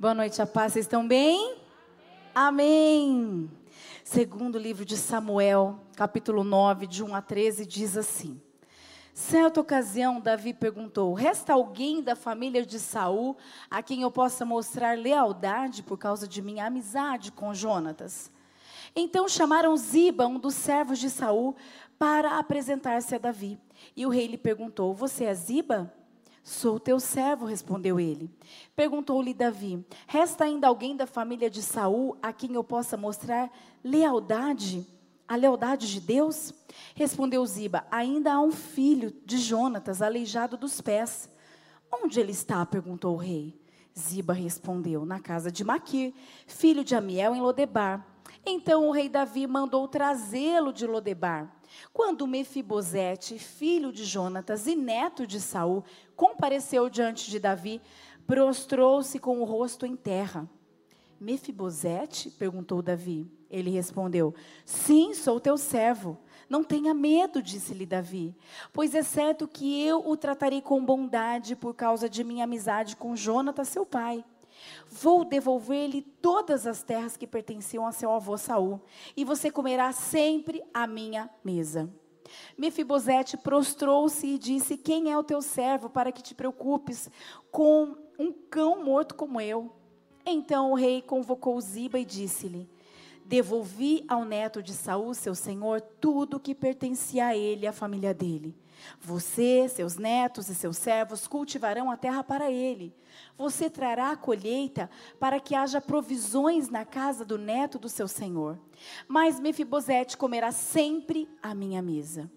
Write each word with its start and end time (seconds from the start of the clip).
Boa 0.00 0.14
noite, 0.14 0.40
a 0.40 0.46
paz. 0.46 0.72
Vocês 0.72 0.86
estão 0.86 1.06
bem? 1.06 1.58
Amém. 2.34 3.50
Segundo 4.02 4.58
livro 4.58 4.82
de 4.82 4.96
Samuel, 4.96 5.78
capítulo 5.94 6.42
9, 6.42 6.86
de 6.86 7.04
1 7.04 7.14
a 7.14 7.20
13, 7.20 7.66
diz 7.66 7.98
assim: 7.98 8.40
Certa 9.12 9.60
ocasião, 9.60 10.18
Davi 10.18 10.54
perguntou: 10.54 11.12
Resta 11.12 11.52
alguém 11.52 12.00
da 12.00 12.16
família 12.16 12.64
de 12.64 12.80
Saul 12.80 13.36
a 13.70 13.82
quem 13.82 14.00
eu 14.00 14.10
possa 14.10 14.42
mostrar 14.42 14.96
lealdade 14.96 15.82
por 15.82 15.98
causa 15.98 16.26
de 16.26 16.40
minha 16.40 16.64
amizade 16.64 17.30
com 17.30 17.52
Jonatas? 17.52 18.32
Então 18.96 19.28
chamaram 19.28 19.76
Ziba, 19.76 20.26
um 20.26 20.38
dos 20.38 20.54
servos 20.54 20.98
de 20.98 21.10
Saul, 21.10 21.54
para 21.98 22.38
apresentar-se 22.38 23.14
a 23.14 23.18
Davi. 23.18 23.60
E 23.94 24.06
o 24.06 24.08
rei 24.08 24.28
lhe 24.28 24.38
perguntou: 24.38 24.94
Você 24.94 25.24
é 25.24 25.34
Ziba? 25.34 25.92
Sou 26.42 26.80
teu 26.80 26.98
servo, 26.98 27.44
respondeu 27.44 28.00
ele. 28.00 28.30
Perguntou-lhe 28.74 29.34
Davi: 29.34 29.84
Resta 30.06 30.44
ainda 30.44 30.68
alguém 30.68 30.96
da 30.96 31.06
família 31.06 31.50
de 31.50 31.62
Saul 31.62 32.16
a 32.22 32.32
quem 32.32 32.54
eu 32.54 32.64
possa 32.64 32.96
mostrar 32.96 33.50
lealdade? 33.84 34.86
A 35.28 35.36
lealdade 35.36 35.88
de 35.88 36.00
Deus? 36.00 36.52
Respondeu 36.94 37.44
Ziba: 37.44 37.86
Ainda 37.90 38.32
há 38.32 38.40
um 38.40 38.50
filho 38.50 39.14
de 39.24 39.38
Jonatas, 39.38 40.02
aleijado 40.02 40.56
dos 40.56 40.80
pés. 40.80 41.30
Onde 41.92 42.18
ele 42.18 42.32
está? 42.32 42.64
perguntou 42.64 43.14
o 43.14 43.18
rei. 43.18 43.60
Ziba 43.98 44.32
respondeu: 44.32 45.04
Na 45.04 45.20
casa 45.20 45.52
de 45.52 45.62
Maquir, 45.62 46.14
filho 46.46 46.82
de 46.82 46.94
Amiel, 46.94 47.34
em 47.34 47.40
Lodebar. 47.40 48.06
Então 48.46 48.88
o 48.88 48.92
rei 48.92 49.08
Davi 49.08 49.46
mandou 49.46 49.86
trazê-lo 49.86 50.72
de 50.72 50.86
Lodebar. 50.86 51.59
Quando 51.92 52.26
Mefibosete, 52.26 53.38
filho 53.38 53.92
de 53.92 54.04
Jonatas 54.04 54.66
e 54.66 54.74
neto 54.74 55.26
de 55.26 55.40
Saul, 55.40 55.84
compareceu 56.16 56.88
diante 56.88 57.30
de 57.30 57.38
Davi, 57.38 57.80
prostrou-se 58.26 59.18
com 59.18 59.40
o 59.40 59.44
rosto 59.44 59.84
em 59.84 59.96
terra. 59.96 60.48
Mefibosete? 61.20 62.30
perguntou 62.30 62.80
Davi. 62.80 63.30
Ele 63.50 63.70
respondeu: 63.70 64.34
Sim, 64.64 65.12
sou 65.12 65.40
teu 65.40 65.58
servo. 65.58 66.16
Não 66.48 66.64
tenha 66.64 66.92
medo, 66.92 67.40
disse-lhe 67.40 67.86
Davi, 67.86 68.34
pois 68.72 68.92
é 68.94 69.04
certo 69.04 69.46
que 69.46 69.80
eu 69.86 70.04
o 70.04 70.16
tratarei 70.16 70.60
com 70.60 70.84
bondade 70.84 71.54
por 71.54 71.74
causa 71.74 72.08
de 72.08 72.24
minha 72.24 72.42
amizade 72.42 72.96
com 72.96 73.14
Jonatas, 73.14 73.68
seu 73.68 73.86
pai. 73.86 74.24
Vou 74.88 75.24
devolver-lhe 75.24 76.02
todas 76.02 76.66
as 76.66 76.82
terras 76.82 77.16
que 77.16 77.26
pertenciam 77.26 77.86
a 77.86 77.92
seu 77.92 78.10
avô 78.10 78.36
Saul, 78.36 78.80
e 79.16 79.24
você 79.24 79.50
comerá 79.50 79.92
sempre 79.92 80.62
à 80.72 80.86
minha 80.86 81.30
mesa. 81.44 81.90
Mefibosete 82.56 83.36
prostrou-se 83.36 84.26
e 84.26 84.38
disse: 84.38 84.76
Quem 84.76 85.10
é 85.10 85.18
o 85.18 85.24
teu 85.24 85.42
servo 85.42 85.90
para 85.90 86.12
que 86.12 86.22
te 86.22 86.34
preocupes 86.34 87.10
com 87.50 87.96
um 88.18 88.32
cão 88.32 88.84
morto 88.84 89.14
como 89.14 89.40
eu? 89.40 89.72
Então 90.24 90.72
o 90.72 90.74
rei 90.74 91.02
convocou 91.02 91.60
Ziba 91.60 91.98
e 91.98 92.04
disse-lhe: 92.04 92.68
Devolvi 93.24 94.04
ao 94.08 94.24
neto 94.24 94.62
de 94.62 94.72
Saul, 94.72 95.14
seu 95.14 95.34
senhor, 95.34 95.80
tudo 95.80 96.36
o 96.36 96.40
que 96.40 96.54
pertencia 96.54 97.26
a 97.26 97.36
ele 97.36 97.64
e 97.64 97.66
à 97.66 97.72
família 97.72 98.12
dele. 98.12 98.56
Você, 99.00 99.68
seus 99.68 99.96
netos 99.96 100.48
e 100.48 100.54
seus 100.54 100.76
servos 100.76 101.26
cultivarão 101.26 101.90
a 101.90 101.96
terra 101.96 102.22
para 102.22 102.50
ele. 102.50 102.94
Você 103.36 103.68
trará 103.68 104.10
a 104.10 104.16
colheita 104.16 104.90
para 105.18 105.40
que 105.40 105.54
haja 105.54 105.80
provisões 105.80 106.68
na 106.68 106.84
casa 106.84 107.24
do 107.24 107.38
neto 107.38 107.78
do 107.78 107.88
seu 107.88 108.06
senhor. 108.06 108.58
Mas 109.08 109.40
Mefibosete 109.40 110.16
comerá 110.16 110.52
sempre 110.52 111.28
a 111.42 111.54
minha 111.54 111.82
mesa. 111.82 112.30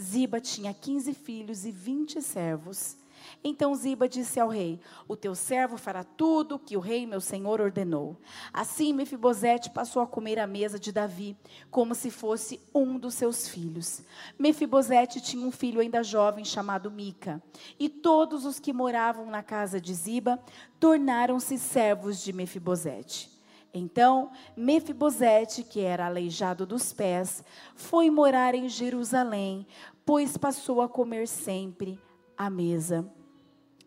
Ziba 0.00 0.40
tinha 0.40 0.72
quinze 0.72 1.12
filhos 1.12 1.64
e 1.64 1.70
vinte 1.70 2.22
servos. 2.22 2.96
Então 3.42 3.74
Ziba 3.74 4.08
disse 4.08 4.38
ao 4.38 4.48
rei: 4.48 4.80
O 5.08 5.16
teu 5.16 5.34
servo 5.34 5.76
fará 5.76 6.04
tudo 6.04 6.56
o 6.56 6.58
que 6.58 6.76
o 6.76 6.80
rei 6.80 7.06
meu 7.06 7.20
senhor 7.20 7.60
ordenou. 7.60 8.16
Assim 8.52 8.92
Mefibosete 8.92 9.70
passou 9.70 10.02
a 10.02 10.06
comer 10.06 10.38
à 10.38 10.46
mesa 10.46 10.78
de 10.78 10.92
Davi, 10.92 11.36
como 11.70 11.94
se 11.94 12.10
fosse 12.10 12.60
um 12.74 12.98
dos 12.98 13.14
seus 13.14 13.48
filhos. 13.48 14.02
Mefibosete 14.38 15.20
tinha 15.20 15.46
um 15.46 15.50
filho 15.50 15.80
ainda 15.80 16.02
jovem 16.02 16.44
chamado 16.44 16.90
Mica, 16.90 17.42
e 17.78 17.88
todos 17.88 18.44
os 18.44 18.58
que 18.58 18.72
moravam 18.72 19.26
na 19.26 19.42
casa 19.42 19.80
de 19.80 19.94
Ziba 19.94 20.38
tornaram-se 20.78 21.58
servos 21.58 22.22
de 22.22 22.32
Mefibosete. 22.32 23.40
Então, 23.72 24.32
Mefibosete, 24.56 25.62
que 25.62 25.80
era 25.80 26.06
aleijado 26.06 26.66
dos 26.66 26.92
pés, 26.92 27.44
foi 27.74 28.10
morar 28.10 28.54
em 28.54 28.68
Jerusalém, 28.68 29.66
pois 30.04 30.36
passou 30.36 30.82
a 30.82 30.88
comer 30.88 31.28
sempre 31.28 31.98
à 32.40 32.48
mesa 32.48 33.06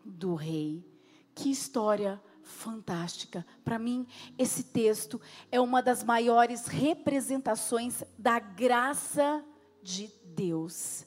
do 0.06 0.36
rei. 0.36 0.86
Que 1.34 1.50
história 1.50 2.22
fantástica. 2.44 3.44
Para 3.66 3.80
mim, 3.80 4.06
esse 4.38 4.66
texto 4.66 5.20
é 5.52 5.60
uma 5.60 5.82
das 5.82 6.04
maiores 6.04 6.68
representações 6.68 8.04
da 8.16 8.38
graça 8.38 9.44
de 9.82 10.08
Deus. 10.24 11.04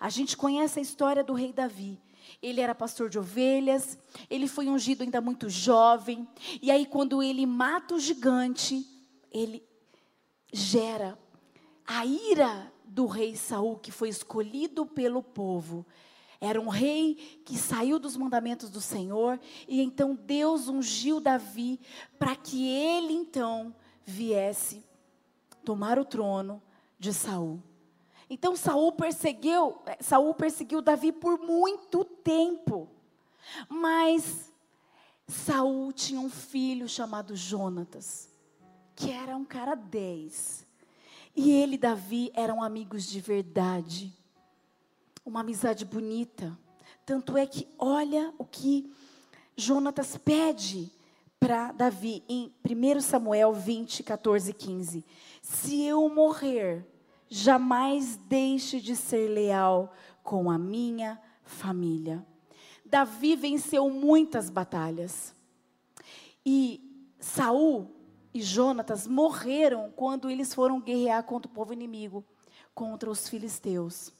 A 0.00 0.08
gente 0.08 0.36
conhece 0.36 0.80
a 0.80 0.82
história 0.82 1.22
do 1.22 1.34
rei 1.34 1.52
Davi. 1.52 2.00
Ele 2.42 2.60
era 2.60 2.74
pastor 2.74 3.08
de 3.08 3.16
ovelhas, 3.16 3.96
ele 4.28 4.48
foi 4.48 4.68
ungido 4.68 5.04
ainda 5.04 5.20
muito 5.20 5.48
jovem, 5.48 6.26
e 6.60 6.68
aí 6.68 6.84
quando 6.84 7.22
ele 7.22 7.46
mata 7.46 7.94
o 7.94 8.00
gigante, 8.00 8.84
ele 9.30 9.62
gera 10.52 11.16
a 11.86 12.04
ira 12.04 12.72
do 12.84 13.06
rei 13.06 13.36
Saul 13.36 13.78
que 13.78 13.92
foi 13.92 14.08
escolhido 14.08 14.84
pelo 14.84 15.22
povo 15.22 15.86
era 16.42 16.60
um 16.60 16.68
rei 16.68 17.14
que 17.44 17.56
saiu 17.56 18.00
dos 18.00 18.16
mandamentos 18.16 18.68
do 18.68 18.80
Senhor 18.80 19.38
e 19.68 19.80
então 19.80 20.12
Deus 20.12 20.66
ungiu 20.66 21.20
Davi 21.20 21.78
para 22.18 22.34
que 22.34 22.68
ele 22.68 23.12
então 23.12 23.72
viesse 24.04 24.84
tomar 25.64 26.00
o 26.00 26.04
trono 26.04 26.60
de 26.98 27.12
Saul. 27.12 27.62
Então 28.28 28.56
Saul 28.56 28.90
perseguiu, 28.90 29.78
Saul 30.00 30.34
perseguiu 30.34 30.82
Davi 30.82 31.12
por 31.12 31.38
muito 31.38 32.04
tempo. 32.04 32.90
Mas 33.68 34.52
Saul 35.28 35.92
tinha 35.92 36.18
um 36.18 36.30
filho 36.30 36.88
chamado 36.88 37.36
Jonatas, 37.36 38.28
que 38.96 39.12
era 39.12 39.36
um 39.36 39.44
cara 39.44 39.76
dez. 39.76 40.66
E 41.36 41.52
ele 41.52 41.76
e 41.76 41.78
Davi 41.78 42.32
eram 42.34 42.60
amigos 42.60 43.06
de 43.06 43.20
verdade 43.20 44.12
uma 45.24 45.40
amizade 45.40 45.84
bonita. 45.84 46.56
Tanto 47.04 47.36
é 47.36 47.46
que 47.46 47.68
olha 47.78 48.32
o 48.38 48.44
que 48.44 48.92
Jonatas 49.56 50.16
pede 50.16 50.90
para 51.38 51.72
Davi 51.72 52.22
em 52.28 52.52
1 52.64 53.00
Samuel 53.00 53.52
20, 53.52 54.02
14 54.02 54.50
e 54.50 54.54
15. 54.54 55.04
Se 55.40 55.82
eu 55.82 56.08
morrer, 56.08 56.86
jamais 57.28 58.16
deixe 58.28 58.80
de 58.80 58.94
ser 58.94 59.28
leal 59.28 59.92
com 60.22 60.50
a 60.50 60.56
minha 60.56 61.20
família. 61.44 62.24
Davi 62.84 63.34
venceu 63.34 63.90
muitas 63.90 64.50
batalhas. 64.50 65.34
E 66.44 66.80
Saul 67.18 67.90
e 68.34 68.40
Jonatas 68.40 69.06
morreram 69.06 69.90
quando 69.94 70.30
eles 70.30 70.54
foram 70.54 70.80
guerrear 70.80 71.22
contra 71.24 71.50
o 71.50 71.54
povo 71.54 71.72
inimigo, 71.72 72.24
contra 72.74 73.10
os 73.10 73.28
filisteus. 73.28 74.12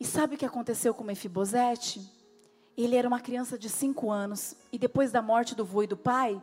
E 0.00 0.04
sabe 0.06 0.34
o 0.34 0.38
que 0.38 0.46
aconteceu 0.46 0.94
com 0.94 1.04
Mefibosete? 1.04 2.00
Ele 2.74 2.96
era 2.96 3.06
uma 3.06 3.20
criança 3.20 3.58
de 3.58 3.68
cinco 3.68 4.10
anos 4.10 4.56
e 4.72 4.78
depois 4.78 5.12
da 5.12 5.20
morte 5.20 5.54
do 5.54 5.62
vô 5.62 5.82
e 5.82 5.86
do 5.86 5.96
pai, 5.96 6.42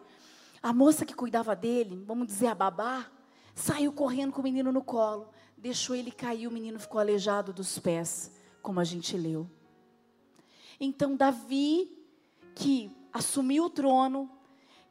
a 0.61 0.71
moça 0.71 1.03
que 1.03 1.15
cuidava 1.15 1.55
dele, 1.55 2.03
vamos 2.05 2.27
dizer 2.27 2.47
a 2.47 2.55
babá, 2.55 3.07
saiu 3.55 3.91
correndo 3.91 4.31
com 4.31 4.41
o 4.41 4.43
menino 4.43 4.71
no 4.71 4.83
colo, 4.83 5.29
deixou 5.57 5.95
ele 5.95 6.11
cair, 6.11 6.45
o 6.45 6.51
menino 6.51 6.79
ficou 6.79 7.01
aleijado 7.01 7.51
dos 7.51 7.79
pés, 7.79 8.31
como 8.61 8.79
a 8.79 8.83
gente 8.83 9.17
leu. 9.17 9.49
Então 10.79 11.15
Davi, 11.15 11.97
que 12.53 12.95
assumiu 13.11 13.65
o 13.65 13.69
trono, 13.71 14.29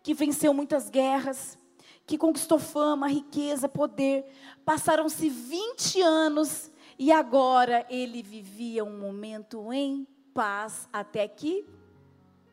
que 0.02 0.12
venceu 0.12 0.52
muitas 0.52 0.90
guerras, 0.90 1.56
que 2.04 2.18
conquistou 2.18 2.58
fama, 2.58 3.06
riqueza, 3.06 3.68
poder, 3.68 4.24
passaram-se 4.64 5.28
20 5.28 6.02
anos 6.02 6.72
e 6.98 7.12
agora 7.12 7.86
ele 7.90 8.22
vivia 8.22 8.84
um 8.84 8.98
momento 8.98 9.72
em 9.72 10.06
paz 10.32 10.88
até 10.92 11.26
que, 11.28 11.66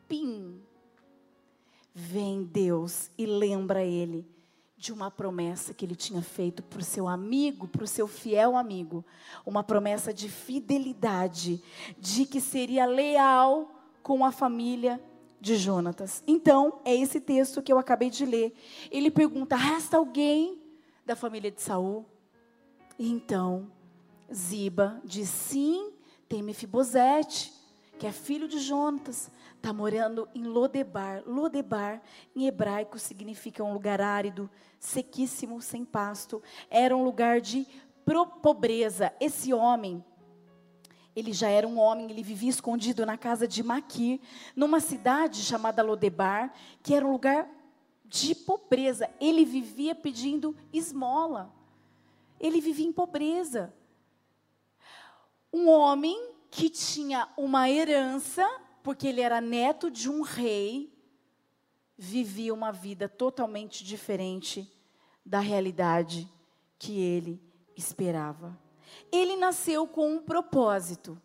pim, 0.08 0.60
vem 1.94 2.44
Deus 2.44 3.10
e 3.16 3.24
lembra 3.24 3.84
ele 3.84 4.26
de 4.76 4.92
uma 4.92 5.10
promessa 5.10 5.72
que 5.72 5.84
ele 5.84 5.94
tinha 5.94 6.20
feito 6.20 6.62
para 6.62 6.80
o 6.80 6.84
seu 6.84 7.08
amigo, 7.08 7.66
para 7.66 7.84
o 7.84 7.86
seu 7.86 8.06
fiel 8.06 8.54
amigo, 8.54 9.02
uma 9.46 9.62
promessa 9.62 10.12
de 10.12 10.28
fidelidade, 10.28 11.62
de 11.98 12.26
que 12.26 12.40
seria 12.40 12.84
leal 12.84 13.70
com 14.02 14.24
a 14.24 14.30
família 14.30 15.00
de 15.40 15.56
Jonatas. 15.56 16.22
Então, 16.26 16.80
é 16.84 16.94
esse 16.94 17.20
texto 17.20 17.62
que 17.62 17.72
eu 17.72 17.78
acabei 17.78 18.10
de 18.10 18.26
ler. 18.26 18.54
Ele 18.90 19.10
pergunta: 19.10 19.56
resta 19.56 19.96
alguém 19.96 20.58
da 21.06 21.16
família 21.16 21.50
de 21.50 21.62
Saul? 21.62 22.04
E 22.98 23.10
então, 23.10 23.70
Ziba 24.32 25.00
diz: 25.04 25.28
sim, 25.28 25.92
tem 26.28 26.42
Mefibosete, 26.42 27.52
que 27.98 28.06
é 28.06 28.12
filho 28.12 28.48
de 28.48 28.58
Jonatas, 28.58 29.30
está 29.56 29.72
morando 29.72 30.28
em 30.34 30.44
Lodebar. 30.44 31.22
Lodebar, 31.26 32.02
em 32.34 32.46
hebraico, 32.46 32.98
significa 32.98 33.62
um 33.62 33.72
lugar 33.72 34.00
árido, 34.00 34.50
sequíssimo, 34.78 35.60
sem 35.60 35.84
pasto. 35.84 36.42
Era 36.68 36.96
um 36.96 37.04
lugar 37.04 37.40
de 37.40 37.66
pobreza. 38.42 39.12
Esse 39.20 39.54
homem, 39.54 40.04
ele 41.16 41.32
já 41.32 41.48
era 41.48 41.66
um 41.66 41.78
homem, 41.78 42.10
ele 42.10 42.22
vivia 42.22 42.50
escondido 42.50 43.06
na 43.06 43.16
casa 43.16 43.46
de 43.46 43.62
Maquir, 43.62 44.20
numa 44.54 44.80
cidade 44.80 45.42
chamada 45.42 45.82
Lodebar, 45.82 46.52
que 46.82 46.94
era 46.94 47.06
um 47.06 47.12
lugar 47.12 47.48
de 48.04 48.34
pobreza. 48.34 49.08
Ele 49.20 49.44
vivia 49.44 49.94
pedindo 49.94 50.56
esmola. 50.72 51.52
Ele 52.38 52.60
vivia 52.60 52.86
em 52.86 52.92
pobreza. 52.92 53.72
Um 55.56 55.68
homem 55.68 56.32
que 56.50 56.68
tinha 56.68 57.28
uma 57.36 57.70
herança, 57.70 58.44
porque 58.82 59.06
ele 59.06 59.20
era 59.20 59.40
neto 59.40 59.88
de 59.88 60.10
um 60.10 60.20
rei, 60.20 60.92
vivia 61.96 62.52
uma 62.52 62.72
vida 62.72 63.08
totalmente 63.08 63.84
diferente 63.84 64.68
da 65.24 65.38
realidade 65.38 66.28
que 66.76 67.00
ele 67.00 67.40
esperava. 67.76 68.58
Ele 69.12 69.36
nasceu 69.36 69.86
com 69.86 70.16
um 70.16 70.20
propósito, 70.20 71.16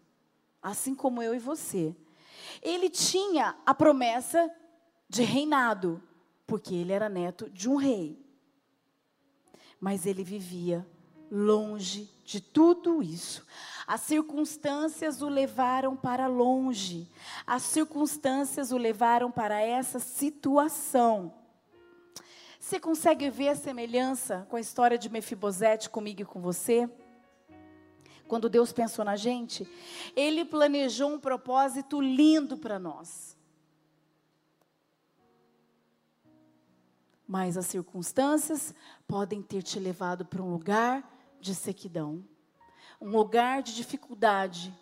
assim 0.61 0.93
como 0.93 1.23
eu 1.23 1.33
e 1.33 1.39
você. 1.39 1.95
Ele 2.61 2.87
tinha 2.87 3.57
a 3.65 3.73
promessa 3.73 4.47
de 5.09 5.23
reinado, 5.23 6.03
porque 6.45 6.75
ele 6.75 6.93
era 6.93 7.09
neto 7.09 7.49
de 7.49 7.67
um 7.67 7.77
rei. 7.77 8.23
Mas 9.79 10.05
ele 10.05 10.23
vivia 10.23 10.87
longe 11.31 12.09
de 12.25 12.39
tudo 12.39 13.01
isso. 13.01 13.45
As 13.87 14.01
circunstâncias 14.01 15.21
o 15.21 15.27
levaram 15.27 15.95
para 15.95 16.27
longe. 16.27 17.09
As 17.45 17.63
circunstâncias 17.63 18.71
o 18.71 18.77
levaram 18.77 19.31
para 19.31 19.59
essa 19.59 19.97
situação. 19.97 21.33
Você 22.59 22.79
consegue 22.79 23.29
ver 23.31 23.49
a 23.49 23.55
semelhança 23.55 24.45
com 24.47 24.57
a 24.57 24.59
história 24.59 24.97
de 24.97 25.09
Mefibosete 25.09 25.89
comigo 25.89 26.21
e 26.21 26.25
com 26.25 26.39
você? 26.39 26.87
Quando 28.27 28.47
Deus 28.47 28.71
pensou 28.71 29.03
na 29.03 29.15
gente, 29.15 29.67
Ele 30.15 30.45
planejou 30.45 31.11
um 31.11 31.19
propósito 31.19 31.99
lindo 31.99 32.57
para 32.57 32.77
nós. 32.77 33.35
Mas 37.27 37.57
as 37.57 37.65
circunstâncias 37.65 38.75
podem 39.07 39.41
ter 39.41 39.63
te 39.63 39.79
levado 39.79 40.25
para 40.25 40.43
um 40.43 40.51
lugar 40.51 41.18
de 41.39 41.55
sequidão, 41.55 42.23
um 43.01 43.09
lugar 43.09 43.63
de 43.63 43.75
dificuldade, 43.75 44.73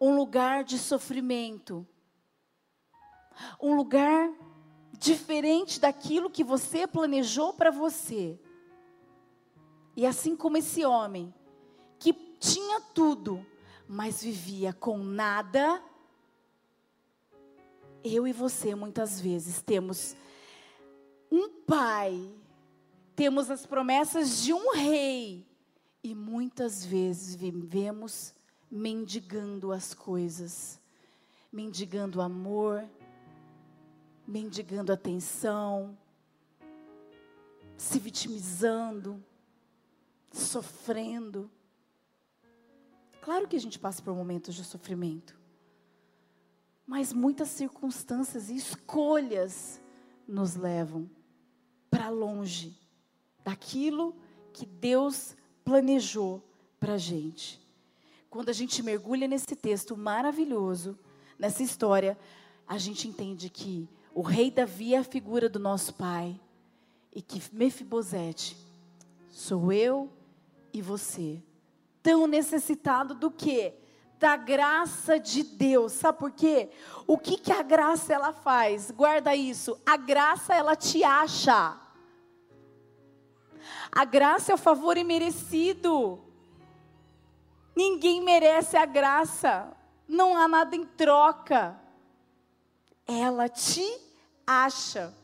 um 0.00 0.16
lugar 0.16 0.64
de 0.64 0.78
sofrimento, 0.78 1.86
um 3.60 3.74
lugar 3.74 4.30
diferente 4.98 5.80
daquilo 5.80 6.30
que 6.30 6.44
você 6.44 6.86
planejou 6.86 7.52
para 7.52 7.70
você. 7.70 8.38
E 9.96 10.06
assim 10.06 10.36
como 10.36 10.56
esse 10.56 10.84
homem, 10.84 11.32
que 11.98 12.12
tinha 12.38 12.80
tudo, 12.80 13.44
mas 13.88 14.22
vivia 14.22 14.72
com 14.72 14.98
nada, 14.98 15.82
eu 18.02 18.26
e 18.26 18.32
você 18.32 18.74
muitas 18.74 19.20
vezes 19.20 19.62
temos 19.62 20.16
um 21.30 21.48
pai, 21.66 22.32
temos 23.14 23.50
as 23.50 23.66
promessas 23.66 24.42
de 24.42 24.52
um 24.52 24.72
rei, 24.72 25.46
e 26.02 26.14
muitas 26.14 26.84
vezes 26.84 27.34
vivemos 27.34 28.34
mendigando 28.70 29.72
as 29.72 29.92
coisas, 29.92 30.80
mendigando 31.52 32.20
amor, 32.20 32.88
mendigando 34.26 34.92
atenção, 34.92 35.98
se 37.76 37.98
vitimizando, 37.98 39.22
sofrendo. 40.30 41.50
Claro 43.20 43.48
que 43.48 43.56
a 43.56 43.60
gente 43.60 43.78
passa 43.78 44.00
por 44.00 44.14
momentos 44.14 44.54
de 44.54 44.64
sofrimento, 44.64 45.38
mas 46.86 47.12
muitas 47.12 47.48
circunstâncias 47.48 48.48
e 48.48 48.56
escolhas 48.56 49.80
nos 50.26 50.54
levam 50.54 51.10
para 51.90 52.08
longe 52.08 52.78
daquilo 53.44 54.14
que 54.52 54.64
Deus 54.64 55.36
planejou 55.70 56.42
para 56.80 56.94
a 56.94 56.98
gente. 56.98 57.60
Quando 58.28 58.48
a 58.48 58.52
gente 58.52 58.82
mergulha 58.82 59.28
nesse 59.28 59.54
texto 59.54 59.96
maravilhoso, 59.96 60.98
nessa 61.38 61.62
história, 61.62 62.18
a 62.66 62.76
gente 62.76 63.06
entende 63.06 63.48
que 63.48 63.88
o 64.12 64.20
rei 64.20 64.50
Davi 64.50 64.94
é 64.94 64.98
a 64.98 65.04
figura 65.04 65.48
do 65.48 65.60
nosso 65.60 65.94
pai 65.94 66.40
e 67.14 67.22
que 67.22 67.40
Mefibosete 67.52 68.56
sou 69.30 69.72
eu 69.72 70.10
e 70.72 70.82
você, 70.82 71.40
tão 72.02 72.26
necessitado 72.26 73.14
do 73.14 73.30
que? 73.30 73.72
Da 74.18 74.36
graça 74.36 75.20
de 75.20 75.44
Deus. 75.44 75.92
Sabe 75.92 76.18
por 76.18 76.32
quê? 76.32 76.68
O 77.06 77.16
que 77.16 77.36
que 77.36 77.52
a 77.52 77.62
graça 77.62 78.12
ela 78.12 78.32
faz? 78.32 78.90
Guarda 78.90 79.36
isso. 79.36 79.80
A 79.86 79.96
graça 79.96 80.52
ela 80.52 80.74
te 80.74 81.04
acha. 81.04 81.80
A 83.90 84.04
graça 84.04 84.52
é 84.52 84.54
o 84.54 84.58
favor 84.58 84.96
imerecido. 84.96 86.20
Ninguém 87.74 88.20
merece 88.20 88.76
a 88.76 88.84
graça. 88.84 89.76
Não 90.06 90.36
há 90.36 90.48
nada 90.48 90.74
em 90.76 90.84
troca. 90.84 91.78
Ela 93.06 93.48
te 93.48 93.86
acha. 94.46 95.14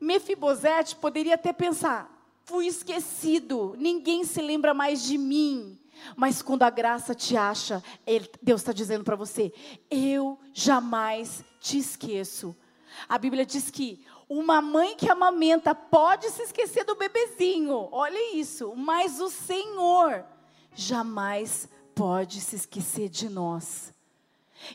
Mefibosete 0.00 0.96
poderia 0.96 1.34
até 1.34 1.52
pensar: 1.52 2.10
fui 2.44 2.66
esquecido, 2.66 3.74
ninguém 3.78 4.24
se 4.24 4.40
lembra 4.40 4.72
mais 4.72 5.02
de 5.02 5.18
mim. 5.18 5.78
Mas 6.16 6.40
quando 6.40 6.62
a 6.62 6.70
graça 6.70 7.14
te 7.14 7.36
acha, 7.36 7.82
Deus 8.42 8.62
está 8.62 8.72
dizendo 8.72 9.04
para 9.04 9.16
você: 9.16 9.52
eu 9.90 10.38
jamais 10.52 11.44
te 11.60 11.78
esqueço. 11.78 12.56
A 13.08 13.18
Bíblia 13.18 13.44
diz 13.44 13.70
que 13.70 14.04
uma 14.28 14.62
mãe 14.62 14.96
que 14.96 15.10
amamenta 15.10 15.74
pode 15.74 16.30
se 16.30 16.42
esquecer 16.42 16.84
do 16.84 16.94
bebezinho, 16.94 17.88
olha 17.90 18.36
isso, 18.36 18.74
mas 18.76 19.20
o 19.20 19.28
Senhor 19.28 20.24
jamais 20.74 21.68
pode 21.94 22.40
se 22.40 22.56
esquecer 22.56 23.08
de 23.08 23.28
nós. 23.28 23.92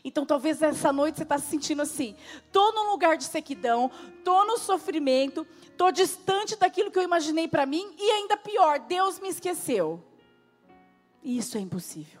Então 0.04 0.26
talvez 0.26 0.60
essa 0.62 0.92
noite 0.92 1.16
você 1.16 1.22
está 1.22 1.38
se 1.38 1.46
sentindo 1.46 1.82
assim, 1.82 2.16
estou 2.44 2.74
num 2.74 2.90
lugar 2.90 3.16
de 3.16 3.24
sequidão, 3.24 3.90
estou 4.18 4.46
no 4.46 4.58
sofrimento, 4.58 5.46
estou 5.62 5.92
distante 5.92 6.56
daquilo 6.56 6.90
que 6.90 6.98
eu 6.98 7.02
imaginei 7.02 7.46
para 7.46 7.64
mim 7.64 7.94
e 7.98 8.10
ainda 8.10 8.36
pior, 8.36 8.80
Deus 8.80 9.20
me 9.20 9.28
esqueceu. 9.28 10.02
E 11.22 11.38
isso 11.38 11.56
é 11.56 11.60
impossível. 11.60 12.20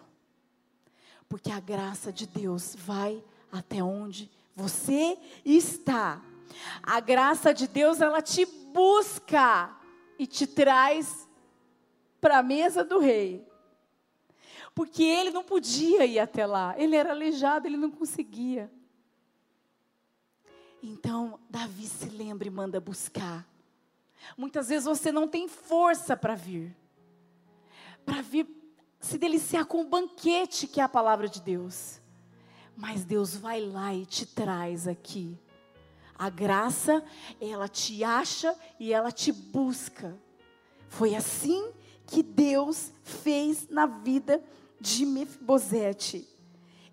Porque 1.28 1.50
a 1.50 1.60
graça 1.60 2.12
de 2.12 2.26
Deus 2.26 2.74
vai 2.76 3.22
até 3.50 3.82
onde 3.82 4.30
você 4.56 5.18
está. 5.44 6.22
A 6.82 6.98
graça 6.98 7.52
de 7.52 7.68
Deus, 7.68 8.00
ela 8.00 8.22
te 8.22 8.46
busca 8.46 9.76
e 10.18 10.26
te 10.26 10.46
traz 10.46 11.28
para 12.20 12.38
a 12.38 12.42
mesa 12.42 12.82
do 12.82 12.98
rei. 12.98 13.46
Porque 14.74 15.02
ele 15.02 15.30
não 15.30 15.44
podia 15.44 16.06
ir 16.06 16.18
até 16.18 16.46
lá, 16.46 16.74
ele 16.78 16.96
era 16.96 17.10
aleijado, 17.10 17.66
ele 17.66 17.76
não 17.76 17.90
conseguia. 17.90 18.72
Então, 20.82 21.38
Davi 21.50 21.86
se 21.86 22.08
lembra 22.08 22.48
e 22.48 22.50
manda 22.50 22.80
buscar. 22.80 23.46
Muitas 24.36 24.68
vezes 24.68 24.84
você 24.84 25.12
não 25.12 25.28
tem 25.28 25.48
força 25.48 26.16
para 26.16 26.34
vir, 26.34 26.74
para 28.04 28.22
vir 28.22 28.46
se 29.00 29.18
deliciar 29.18 29.66
com 29.66 29.82
o 29.82 29.88
banquete 29.88 30.66
que 30.66 30.80
é 30.80 30.84
a 30.84 30.88
palavra 30.88 31.28
de 31.28 31.40
Deus. 31.40 32.00
Mas 32.76 33.04
Deus 33.04 33.34
vai 33.34 33.60
lá 33.60 33.94
e 33.94 34.04
te 34.04 34.26
traz 34.26 34.86
aqui 34.86 35.38
a 36.18 36.30
graça, 36.30 37.04
ela 37.40 37.68
te 37.68 38.02
acha 38.02 38.56
e 38.80 38.92
ela 38.92 39.12
te 39.12 39.30
busca. 39.30 40.16
Foi 40.88 41.14
assim 41.14 41.72
que 42.06 42.22
Deus 42.22 42.92
fez 43.02 43.68
na 43.68 43.86
vida 43.86 44.42
de 44.80 45.04
Mefibosete. 45.04 46.26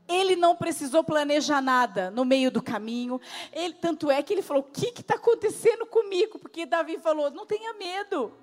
Ele 0.07 0.35
não 0.35 0.55
precisou 0.55 1.03
planejar 1.03 1.61
nada 1.61 2.11
no 2.11 2.25
meio 2.25 2.51
do 2.51 2.61
caminho. 2.61 3.21
Ele, 3.53 3.73
tanto 3.75 4.11
é 4.11 4.21
que 4.21 4.33
ele 4.33 4.41
falou: 4.41 4.63
O 4.63 4.71
que 4.71 4.99
está 4.99 5.15
acontecendo 5.15 5.85
comigo? 5.85 6.37
Porque 6.37 6.65
Davi 6.65 6.97
falou: 6.99 7.31
Não 7.31 7.45
tenha 7.45 7.73
medo, 7.73 8.33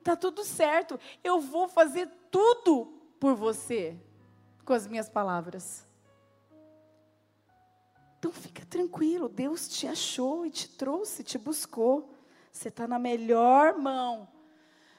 está 0.00 0.16
tudo 0.16 0.42
certo. 0.42 0.98
Eu 1.22 1.40
vou 1.40 1.68
fazer 1.68 2.08
tudo 2.30 2.92
por 3.20 3.34
você, 3.34 3.96
com 4.64 4.72
as 4.72 4.88
minhas 4.88 5.08
palavras. 5.08 5.86
Então 8.26 8.42
fica 8.42 8.66
tranquilo, 8.66 9.28
Deus 9.28 9.68
te 9.68 9.86
achou 9.86 10.44
e 10.44 10.50
te 10.50 10.68
trouxe, 10.68 11.22
te 11.22 11.38
buscou. 11.38 12.12
Você 12.50 12.70
está 12.70 12.84
na 12.84 12.98
melhor 12.98 13.78
mão, 13.78 14.26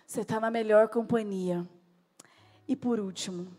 você 0.05 0.21
está 0.21 0.39
na 0.39 0.49
melhor 0.49 0.87
companhia. 0.87 1.67
E 2.65 2.73
por 2.73 3.01
último, 3.01 3.53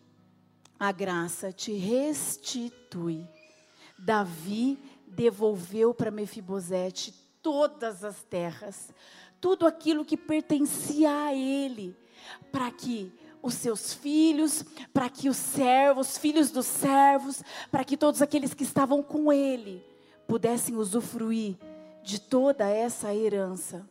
a 0.81 0.91
graça 0.91 1.53
te 1.53 1.75
restitui. 1.75 3.29
Davi 3.99 4.79
devolveu 5.07 5.93
para 5.93 6.11
Mefibosete 6.11 7.13
todas 7.43 8.05
as 8.05 8.23
terras, 8.23 8.89
tudo 9.39 9.67
aquilo 9.67 10.03
que 10.03 10.17
pertencia 10.17 11.13
a 11.25 11.35
ele, 11.35 11.95
para 12.51 12.71
que 12.71 13.13
os 13.43 13.55
seus 13.55 13.95
filhos, 13.95 14.65
para 14.93 15.09
que 15.09 15.29
os 15.29 15.37
servos, 15.37 16.19
filhos 16.19 16.51
dos 16.51 16.67
servos, 16.67 17.43
para 17.71 17.85
que 17.85 17.97
todos 17.97 18.21
aqueles 18.23 18.55
que 18.55 18.65
estavam 18.65 19.03
com 19.03 19.33
ele 19.33 19.85
pudessem 20.27 20.77
usufruir 20.77 21.57
de 22.03 22.21
toda 22.21 22.69
essa 22.69 23.15
herança. 23.15 23.89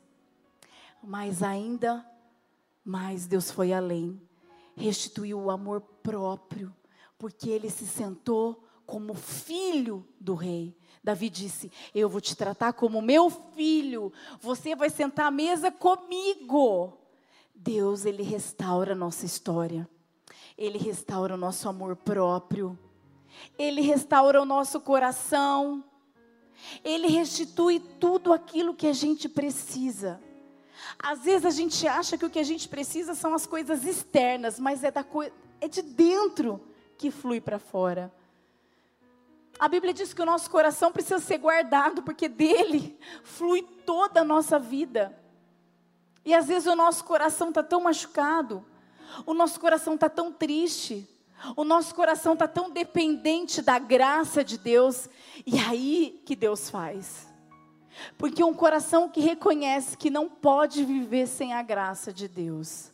Mas 1.03 1.41
ainda 1.41 2.05
mais 2.83 3.27
Deus 3.27 3.51
foi 3.51 3.73
além, 3.73 4.21
restituiu 4.75 5.39
o 5.39 5.51
amor 5.51 5.81
próprio, 5.81 6.73
porque 7.17 7.49
ele 7.49 7.69
se 7.69 7.85
sentou 7.85 8.63
como 8.85 9.13
filho 9.13 10.07
do 10.19 10.33
rei. 10.33 10.75
Davi 11.03 11.29
disse: 11.29 11.71
Eu 11.93 12.07
vou 12.07 12.21
te 12.21 12.35
tratar 12.35 12.73
como 12.73 13.01
meu 13.01 13.29
filho, 13.29 14.11
você 14.39 14.75
vai 14.75 14.89
sentar 14.89 15.27
à 15.27 15.31
mesa 15.31 15.71
comigo. 15.71 16.97
Deus, 17.67 18.05
Ele 18.05 18.23
restaura 18.23 18.93
a 18.93 18.95
nossa 18.95 19.25
história, 19.25 19.85
Ele 20.57 20.77
restaura 20.77 21.33
o 21.33 21.37
nosso 21.37 21.67
amor 21.67 21.97
próprio, 21.97 22.79
Ele 23.59 23.81
restaura 23.81 24.41
o 24.41 24.45
nosso 24.45 24.79
coração, 24.79 25.83
Ele 26.81 27.07
restitui 27.07 27.81
tudo 27.99 28.31
aquilo 28.31 28.73
que 28.73 28.87
a 28.87 28.93
gente 28.93 29.27
precisa. 29.27 30.17
Às 30.97 31.25
vezes 31.25 31.45
a 31.45 31.49
gente 31.49 31.85
acha 31.85 32.17
que 32.17 32.25
o 32.25 32.29
que 32.29 32.39
a 32.39 32.43
gente 32.43 32.69
precisa 32.69 33.13
são 33.13 33.33
as 33.35 33.45
coisas 33.45 33.83
externas, 33.83 34.57
mas 34.57 34.81
é, 34.85 34.89
da 34.89 35.05
é 35.59 35.67
de 35.67 35.81
dentro 35.81 36.61
que 36.97 37.11
flui 37.11 37.41
para 37.41 37.59
fora. 37.59 38.13
A 39.59 39.67
Bíblia 39.67 39.93
diz 39.93 40.13
que 40.13 40.21
o 40.21 40.25
nosso 40.25 40.49
coração 40.49 40.89
precisa 40.89 41.19
ser 41.19 41.39
guardado, 41.39 42.01
porque 42.01 42.29
dele 42.29 42.97
flui 43.23 43.61
toda 43.85 44.21
a 44.21 44.23
nossa 44.23 44.57
vida. 44.57 45.26
E 46.27 46.33
às 46.33 46.47
vezes 46.47 46.67
o 46.67 46.75
nosso 46.75 47.05
coração 47.05 47.47
está 47.47 47.63
tão 47.63 47.83
machucado, 47.83 48.61
o 49.25 49.33
nosso 49.33 49.57
coração 49.61 49.95
está 49.95 50.09
tão 50.09 50.29
triste, 50.29 51.07
o 51.55 51.63
nosso 51.63 51.95
coração 51.95 52.33
está 52.33 52.45
tão 52.45 52.69
dependente 52.69 53.61
da 53.61 53.79
graça 53.79 54.43
de 54.43 54.57
Deus. 54.57 55.07
E 55.45 55.57
aí 55.57 56.21
que 56.25 56.35
Deus 56.35 56.69
faz. 56.69 57.25
Porque 58.17 58.43
um 58.43 58.53
coração 58.53 59.07
que 59.07 59.21
reconhece 59.21 59.95
que 59.95 60.09
não 60.09 60.27
pode 60.27 60.83
viver 60.83 61.27
sem 61.27 61.53
a 61.53 61.61
graça 61.61 62.11
de 62.11 62.27
Deus 62.27 62.91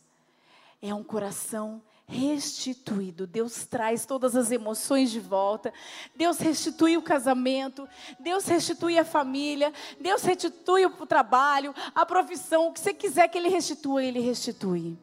é 0.80 0.94
um 0.94 1.02
coração 1.02 1.82
restituído. 2.06 3.26
Deus 3.26 3.64
traz 3.66 4.04
todas 4.04 4.36
as 4.36 4.50
emoções 4.50 5.10
de 5.10 5.20
volta. 5.20 5.72
Deus 6.14 6.38
restitui 6.38 6.96
o 6.96 7.02
casamento. 7.02 7.88
Deus 8.20 8.46
restitui 8.46 8.98
a 8.98 9.04
família. 9.04 9.72
Deus 10.00 10.22
restitui 10.22 10.86
o 10.86 11.06
trabalho, 11.06 11.74
a 11.94 12.04
profissão. 12.04 12.68
O 12.68 12.72
que 12.72 12.80
você 12.80 12.92
quiser 12.92 13.28
que 13.28 13.38
Ele 13.38 13.48
restitua, 13.48 14.04
Ele 14.04 14.20
restitui. 14.20 14.98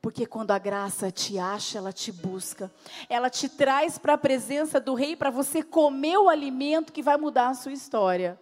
Porque 0.00 0.26
quando 0.26 0.50
a 0.50 0.58
graça 0.58 1.12
te 1.12 1.38
acha, 1.38 1.78
ela 1.78 1.92
te 1.92 2.10
busca. 2.10 2.72
Ela 3.08 3.30
te 3.30 3.48
traz 3.48 3.98
para 3.98 4.14
a 4.14 4.18
presença 4.18 4.80
do 4.80 4.94
Rei 4.94 5.14
para 5.14 5.30
você 5.30 5.62
comer 5.62 6.18
o 6.18 6.28
alimento 6.28 6.92
que 6.92 7.02
vai 7.02 7.16
mudar 7.16 7.48
a 7.48 7.54
sua 7.54 7.72
história. 7.72 8.38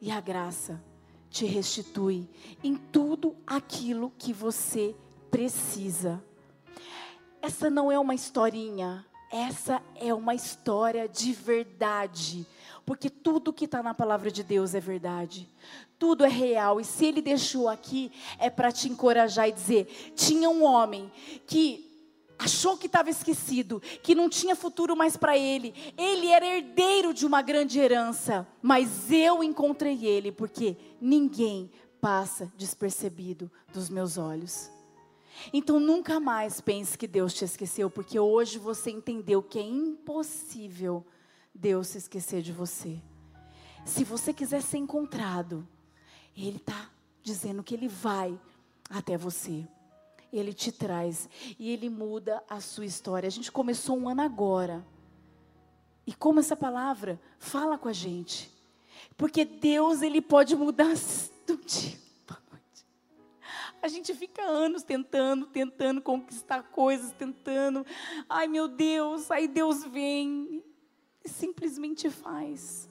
E 0.00 0.12
a 0.12 0.20
graça 0.20 0.80
te 1.30 1.46
restitui 1.46 2.28
em 2.62 2.76
tudo 2.76 3.36
aquilo 3.44 4.12
que 4.16 4.32
você 4.32 4.94
precisa. 5.34 6.22
Essa 7.42 7.68
não 7.68 7.90
é 7.90 7.98
uma 7.98 8.14
historinha, 8.14 9.04
essa 9.32 9.82
é 9.96 10.14
uma 10.14 10.32
história 10.32 11.08
de 11.08 11.32
verdade. 11.32 12.46
Porque 12.86 13.10
tudo 13.10 13.52
que 13.52 13.64
está 13.64 13.82
na 13.82 13.92
palavra 13.92 14.30
de 14.30 14.44
Deus 14.44 14.76
é 14.76 14.80
verdade. 14.80 15.50
Tudo 15.98 16.24
é 16.24 16.28
real. 16.28 16.80
E 16.80 16.84
se 16.84 17.04
ele 17.04 17.20
deixou 17.20 17.68
aqui, 17.68 18.12
é 18.38 18.48
para 18.48 18.70
te 18.70 18.88
encorajar 18.88 19.48
e 19.48 19.52
dizer: 19.52 20.12
tinha 20.14 20.48
um 20.48 20.62
homem 20.62 21.10
que 21.48 21.84
achou 22.38 22.76
que 22.76 22.86
estava 22.86 23.10
esquecido, 23.10 23.82
que 24.04 24.14
não 24.14 24.28
tinha 24.28 24.54
futuro 24.54 24.94
mais 24.94 25.16
para 25.16 25.36
ele. 25.36 25.74
Ele 25.98 26.28
era 26.28 26.46
herdeiro 26.46 27.12
de 27.12 27.26
uma 27.26 27.42
grande 27.42 27.80
herança, 27.80 28.46
mas 28.62 29.10
eu 29.10 29.42
encontrei 29.42 30.06
ele, 30.06 30.30
porque 30.30 30.76
ninguém 31.00 31.72
passa 32.00 32.52
despercebido 32.56 33.50
dos 33.72 33.88
meus 33.88 34.16
olhos. 34.16 34.72
Então 35.52 35.78
nunca 35.78 36.18
mais 36.20 36.60
pense 36.60 36.96
que 36.96 37.06
Deus 37.06 37.34
te 37.34 37.44
esqueceu, 37.44 37.90
porque 37.90 38.18
hoje 38.18 38.58
você 38.58 38.90
entendeu 38.90 39.42
que 39.42 39.58
é 39.58 39.62
impossível 39.62 41.04
Deus 41.54 41.88
se 41.88 41.98
esquecer 41.98 42.42
de 42.42 42.52
você. 42.52 43.00
Se 43.84 44.04
você 44.04 44.32
quiser 44.32 44.62
ser 44.62 44.78
encontrado, 44.78 45.66
Ele 46.36 46.56
está 46.56 46.90
dizendo 47.22 47.62
que 47.62 47.74
Ele 47.74 47.88
vai 47.88 48.38
até 48.88 49.16
você. 49.16 49.66
Ele 50.32 50.52
te 50.52 50.72
traz 50.72 51.28
e 51.58 51.70
Ele 51.70 51.88
muda 51.88 52.42
a 52.48 52.60
sua 52.60 52.84
história. 52.84 53.26
A 53.26 53.30
gente 53.30 53.52
começou 53.52 53.96
um 53.96 54.08
ano 54.08 54.22
agora. 54.22 54.84
E 56.06 56.12
como 56.12 56.40
essa 56.40 56.56
palavra 56.56 57.20
fala 57.38 57.78
com 57.78 57.88
a 57.88 57.92
gente. 57.92 58.50
Porque 59.16 59.44
Deus, 59.44 60.02
Ele 60.02 60.20
pode 60.20 60.56
mudar 60.56 60.94
do 61.46 61.56
dia 61.58 62.03
a 63.84 63.88
gente 63.88 64.14
fica 64.14 64.40
anos 64.40 64.82
tentando, 64.82 65.44
tentando 65.44 66.00
conquistar 66.00 66.62
coisas, 66.70 67.12
tentando. 67.12 67.84
Ai 68.26 68.48
meu 68.48 68.66
Deus, 68.66 69.30
aí 69.30 69.46
Deus 69.46 69.84
vem 69.84 70.64
e 71.22 71.28
simplesmente 71.28 72.08
faz 72.08 72.88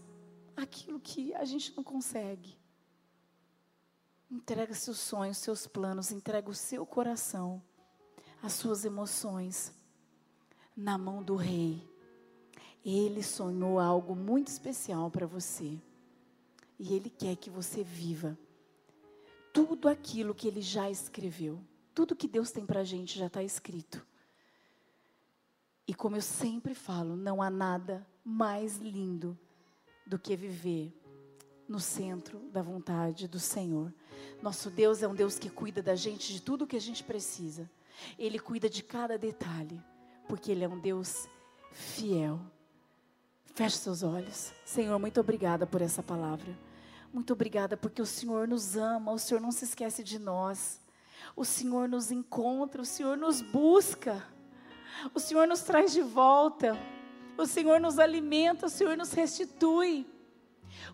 aquilo 0.55 0.99
que 0.99 1.33
a 1.33 1.45
gente 1.45 1.75
não 1.75 1.83
consegue. 1.83 2.55
Entrega 4.29 4.75
seus 4.75 4.99
sonhos, 4.99 5.39
seus 5.39 5.65
planos, 5.65 6.11
entrega 6.11 6.47
o 6.47 6.53
seu 6.53 6.85
coração, 6.85 7.59
as 8.43 8.53
suas 8.53 8.85
emoções 8.85 9.73
na 10.77 10.95
mão 10.95 11.23
do 11.23 11.35
Rei. 11.35 11.81
Ele 12.85 13.23
sonhou 13.23 13.79
algo 13.79 14.15
muito 14.15 14.49
especial 14.49 15.09
para 15.09 15.25
você. 15.25 15.75
E 16.77 16.93
Ele 16.93 17.09
quer 17.09 17.35
que 17.35 17.49
você 17.49 17.83
viva 17.83 18.37
tudo 19.53 19.87
aquilo 19.87 20.33
que 20.33 20.47
Ele 20.47 20.61
já 20.61 20.89
escreveu. 20.89 21.61
Tudo 21.93 22.15
que 22.15 22.27
Deus 22.27 22.51
tem 22.51 22.65
para 22.65 22.79
a 22.79 22.83
gente 22.83 23.19
já 23.19 23.27
está 23.27 23.43
escrito. 23.43 24.05
E 25.87 25.93
como 25.93 26.15
eu 26.15 26.21
sempre 26.21 26.73
falo, 26.73 27.15
não 27.15 27.41
há 27.41 27.49
nada 27.49 28.05
mais 28.25 28.77
lindo 28.77 29.37
do 30.05 30.17
que 30.17 30.35
viver 30.35 30.91
no 31.67 31.79
centro 31.79 32.39
da 32.51 32.61
vontade 32.61 33.27
do 33.27 33.39
Senhor. 33.39 33.93
Nosso 34.41 34.69
Deus 34.69 35.03
é 35.03 35.07
um 35.07 35.15
Deus 35.15 35.37
que 35.37 35.49
cuida 35.49 35.81
da 35.81 35.95
gente 35.95 36.33
de 36.33 36.41
tudo 36.41 36.67
que 36.67 36.75
a 36.75 36.81
gente 36.81 37.03
precisa. 37.03 37.69
Ele 38.17 38.39
cuida 38.39 38.69
de 38.69 38.81
cada 38.81 39.17
detalhe, 39.17 39.79
porque 40.27 40.51
Ele 40.51 40.63
é 40.63 40.67
um 40.67 40.79
Deus 40.79 41.27
fiel. 41.71 42.39
Feche 43.53 43.77
seus 43.77 44.01
olhos. 44.01 44.51
Senhor, 44.65 44.97
muito 44.97 45.19
obrigada 45.19 45.67
por 45.67 45.81
essa 45.81 46.01
palavra. 46.01 46.57
Muito 47.13 47.31
obrigada 47.31 47.77
porque 47.77 48.01
o 48.01 48.07
Senhor 48.07 48.47
nos 48.47 48.75
ama, 48.75 49.11
o 49.11 49.19
Senhor 49.19 49.39
não 49.39 49.51
se 49.51 49.65
esquece 49.65 50.03
de 50.03 50.17
nós. 50.17 50.81
O 51.35 51.45
Senhor 51.45 51.87
nos 51.87 52.09
encontra, 52.09 52.81
o 52.81 52.85
Senhor 52.85 53.15
nos 53.15 53.39
busca. 53.39 54.25
O 55.13 55.19
Senhor 55.19 55.47
nos 55.47 55.61
traz 55.61 55.93
de 55.93 56.01
volta. 56.01 56.75
O 57.37 57.45
Senhor 57.45 57.79
nos 57.79 57.99
alimenta, 57.99 58.65
o 58.65 58.69
Senhor 58.69 58.97
nos 58.97 59.13
restitui. 59.13 60.07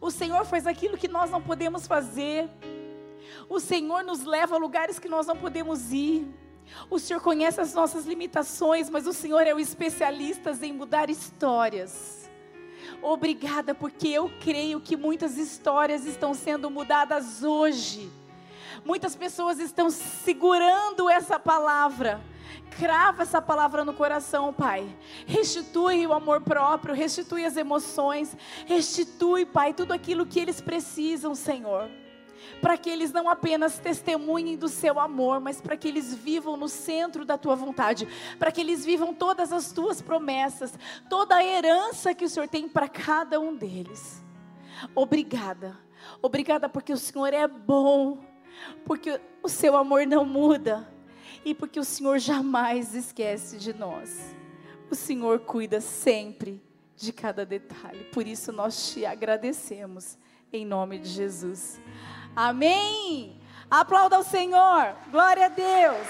O 0.01 0.11
Senhor 0.11 0.43
faz 0.45 0.67
aquilo 0.67 0.97
que 0.97 1.07
nós 1.07 1.31
não 1.31 1.41
podemos 1.41 1.87
fazer. 1.87 2.49
O 3.47 3.59
Senhor 3.61 4.03
nos 4.03 4.25
leva 4.25 4.55
a 4.55 4.59
lugares 4.59 4.99
que 4.99 5.07
nós 5.07 5.25
não 5.25 5.37
podemos 5.37 5.93
ir. 5.93 6.27
O 6.89 6.99
Senhor 6.99 7.21
conhece 7.21 7.61
as 7.61 7.73
nossas 7.73 8.05
limitações, 8.05 8.89
mas 8.89 9.07
o 9.07 9.13
Senhor 9.13 9.47
é 9.47 9.53
o 9.53 9.59
especialista 9.59 10.51
em 10.61 10.73
mudar 10.73 11.09
histórias. 11.09 12.28
Obrigada, 13.01 13.73
porque 13.73 14.07
eu 14.07 14.31
creio 14.39 14.79
que 14.81 14.97
muitas 14.97 15.37
histórias 15.37 16.05
estão 16.05 16.33
sendo 16.33 16.69
mudadas 16.69 17.43
hoje. 17.43 18.11
Muitas 18.83 19.15
pessoas 19.15 19.59
estão 19.59 19.89
segurando 19.89 21.09
essa 21.09 21.39
palavra. 21.39 22.21
Crava 22.77 23.23
essa 23.23 23.41
palavra 23.41 23.83
no 23.83 23.93
coração, 23.93 24.53
Pai. 24.53 24.87
Restitui 25.25 26.05
o 26.05 26.13
amor 26.13 26.41
próprio, 26.41 26.93
restitui 26.93 27.45
as 27.45 27.57
emoções, 27.57 28.35
restitui, 28.65 29.45
Pai, 29.45 29.73
tudo 29.73 29.91
aquilo 29.91 30.25
que 30.25 30.39
eles 30.39 30.61
precisam, 30.61 31.33
Senhor 31.33 31.89
para 32.61 32.77
que 32.77 32.89
eles 32.89 33.11
não 33.11 33.29
apenas 33.29 33.79
testemunhem 33.79 34.57
do 34.57 34.67
seu 34.67 34.99
amor, 34.99 35.39
mas 35.39 35.61
para 35.61 35.77
que 35.77 35.87
eles 35.87 36.13
vivam 36.13 36.57
no 36.57 36.67
centro 36.67 37.25
da 37.25 37.37
tua 37.37 37.55
vontade, 37.55 38.07
para 38.37 38.51
que 38.51 38.61
eles 38.61 38.85
vivam 38.85 39.13
todas 39.13 39.51
as 39.53 39.71
tuas 39.71 40.01
promessas, 40.01 40.77
toda 41.09 41.35
a 41.35 41.43
herança 41.43 42.13
que 42.13 42.25
o 42.25 42.29
Senhor 42.29 42.47
tem 42.47 42.67
para 42.67 42.89
cada 42.89 43.39
um 43.39 43.55
deles. 43.55 44.23
Obrigada, 44.95 45.77
obrigada 46.21 46.69
porque 46.69 46.93
o 46.93 46.97
Senhor 46.97 47.33
é 47.33 47.47
bom, 47.47 48.19
porque 48.85 49.19
o 49.41 49.49
seu 49.49 49.75
amor 49.75 50.05
não 50.05 50.25
muda 50.25 50.87
e 51.43 51.53
porque 51.53 51.79
o 51.79 51.85
Senhor 51.85 52.19
jamais 52.19 52.93
esquece 52.93 53.57
de 53.57 53.73
nós. 53.73 54.35
O 54.89 54.95
Senhor 54.95 55.39
cuida 55.39 55.79
sempre 55.79 56.61
de 56.95 57.13
cada 57.13 57.45
detalhe. 57.45 58.03
Por 58.05 58.27
isso 58.27 58.51
nós 58.51 58.91
te 58.91 59.05
agradecemos 59.05 60.17
em 60.51 60.65
nome 60.65 60.99
de 60.99 61.09
Jesus. 61.09 61.79
Amém. 62.35 63.39
Aplauda 63.69 64.19
o 64.19 64.23
Senhor. 64.23 64.95
Glória 65.11 65.45
a 65.45 65.49
Deus. 65.49 66.07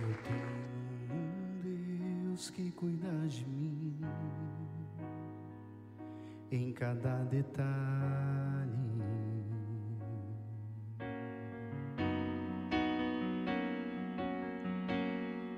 Eu 0.00 0.14
tenho 0.24 1.14
um 1.14 2.28
Deus 2.28 2.50
que 2.50 2.70
cuida 2.72 3.08
de 3.28 3.44
mim 3.46 4.00
em 6.50 6.72
cada 6.72 7.16
detalhe. 7.24 7.72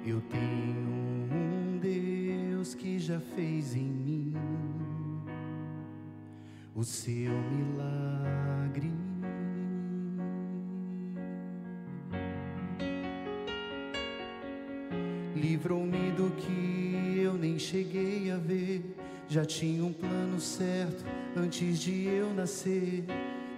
Eu 0.07 0.21
tenho 0.21 0.94
Deus 2.65 2.75
que 2.75 2.99
já 2.99 3.21
fez 3.21 3.77
em 3.77 3.85
mim 3.85 4.33
o 6.75 6.83
seu 6.83 7.31
milagre. 7.53 8.91
Livrou-me 15.37 16.11
do 16.13 16.31
que 16.31 17.21
eu 17.23 17.35
nem 17.35 17.59
cheguei 17.59 18.31
a 18.31 18.39
ver. 18.39 18.97
Já 19.29 19.45
tinha 19.45 19.85
um 19.85 19.93
plano 19.93 20.41
certo 20.41 21.05
antes 21.37 21.79
de 21.79 22.07
eu 22.07 22.33
nascer. 22.33 23.05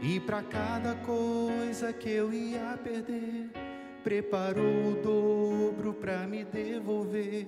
E 0.03 0.19
para 0.19 0.43
cada 0.43 0.97
coisa 0.97 1.93
que 1.93 2.11
eu 2.11 2.33
ia 2.33 2.77
perder, 2.83 3.51
preparou 4.03 4.91
o 4.91 5.01
dobro 5.01 5.95
para 5.95 6.27
me 6.27 6.45
devolver. 6.45 7.47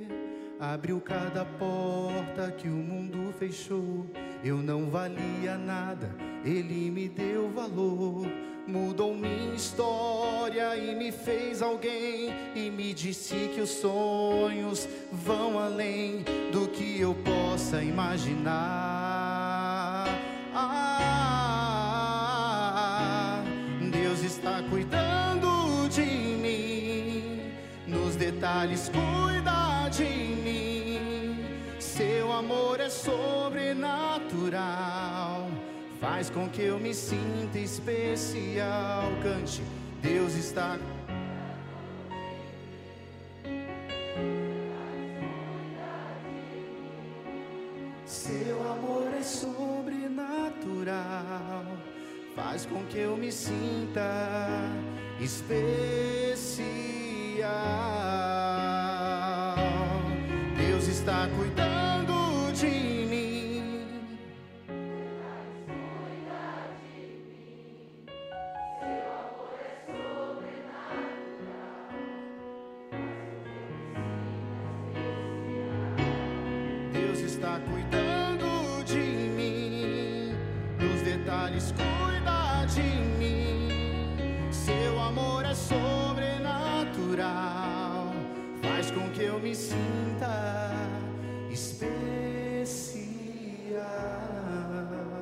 Abriu 0.61 1.01
cada 1.01 1.45
porta 1.45 2.51
que 2.51 2.67
o 2.67 2.73
mundo 2.73 3.33
fechou. 3.39 4.05
Eu 4.43 4.57
não 4.57 4.91
valia 4.91 5.57
nada, 5.57 6.11
ele 6.45 6.91
me 6.91 7.09
deu 7.09 7.49
valor. 7.49 8.27
Mudou 8.67 9.15
minha 9.15 9.55
história 9.55 10.77
e 10.77 10.97
me 10.97 11.13
fez 11.13 11.63
alguém. 11.63 12.35
E 12.57 12.71
me 12.71 12.93
disse 12.93 13.53
que 13.55 13.61
os 13.61 13.71
sonhos 13.71 14.89
vão 15.13 15.61
além 15.61 16.25
do 16.51 16.67
que 16.67 17.01
eu 17.01 17.15
possa 17.15 17.81
imaginar. 17.81 18.49
Ah, 20.53 21.05
Deus 23.93 24.25
está 24.25 24.61
cuidando 24.69 25.89
de 25.89 26.03
mim, 26.03 27.43
nos 27.87 28.17
detalhes 28.17 28.89
cuida 28.89 29.58
de 29.99 30.05
mim. 30.45 31.45
Seu 31.81 32.33
amor 32.33 32.81
é 32.81 32.89
sobrenatural, 32.89 35.51
faz 36.01 36.31
com 36.31 36.49
que 36.49 36.63
eu 36.63 36.79
me 36.79 36.95
sinta 36.95 37.59
especial. 37.59 39.11
Cante, 39.23 39.61
Deus 40.01 40.35
está 40.35 40.79
Seu 48.07 48.63
amor 48.73 49.13
é 49.19 49.23
sobrenatural, 49.23 51.65
faz 52.35 52.65
com 52.65 52.83
que 52.87 52.99
eu 52.99 53.15
me 53.17 53.31
sinta 53.31 54.01
especial. 55.21 55.98
Detalhes 81.59 81.73
cuida 81.73 82.65
de 82.67 82.83
mim. 83.19 83.69
Seu 84.51 84.99
amor 85.01 85.45
é 85.45 85.55
sobrenatural, 85.55 88.13
faz 88.63 88.91
com 88.91 89.11
que 89.11 89.25
eu 89.25 89.39
me 89.41 89.55
sinta 89.55 90.73
especial. 91.51 91.99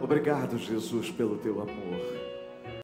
Obrigado, 0.00 0.56
Jesus, 0.58 1.10
pelo 1.10 1.36
teu 1.38 1.60
amor. 1.60 2.35